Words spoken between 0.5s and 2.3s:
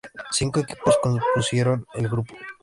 equipos compusieron el